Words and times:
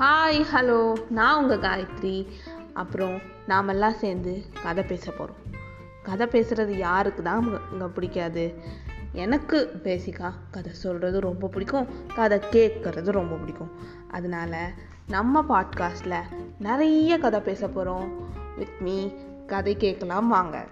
Hi 0.00 0.44
hello 0.52 1.08
நான் 1.08 1.42
உங்கள் 1.42 1.58
காயத்ரி. 1.58 2.26
அப்புறம் 2.72 3.20
நாமெல்லாம் 3.46 3.92
சேர்ந்து 3.92 4.44
கதை 4.62 4.84
பேச 4.84 5.10
போகிறோம் 5.10 5.40
கதை 6.02 6.26
பேசுகிறது 6.26 6.68
யாருக்கு 6.68 7.22
தான் 7.22 7.72
இங்கே 7.72 7.84
பிடிக்காது. 7.84 8.54
எனக்கு 9.12 9.80
பேசிக்காக 9.84 10.32
கதை 10.50 10.72
சொல்கிறது 10.72 11.20
ரொம்ப 11.20 11.48
பிடிக்கும். 11.48 11.88
கதை 12.14 12.38
கேட்குறது 12.38 13.10
ரொம்ப 13.10 13.36
பிடிக்கும். 13.36 13.70
அதனால 14.10 14.70
நம்ம 15.08 15.44
பாட்காஸ்டில் 15.48 16.22
நிறைய 16.58 17.18
கதை 17.18 17.40
பேச 17.40 17.68
போகிறோம் 17.68 18.34
வித் 18.56 18.80
மீ 18.80 19.08
கதை 19.46 19.76
கேட்கலாம் 19.76 20.28
வாங்க. 20.28 20.66